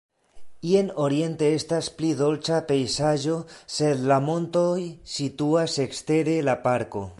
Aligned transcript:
Jen 0.67 0.87
oriente 1.03 1.49
estas 1.57 1.89
pli 1.99 2.09
dolĉa 2.21 2.57
pejzaĝo, 2.71 3.37
sed 3.75 4.03
la 4.13 4.19
montoj 4.31 4.75
situas 5.17 5.79
ekstere 5.89 6.39
la 6.51 6.61
parko. 6.69 7.07